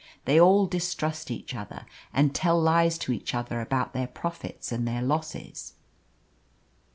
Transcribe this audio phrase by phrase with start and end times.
[0.25, 4.87] They all distrust each other, and tell lies to each other about their profits and
[4.87, 5.73] their losses.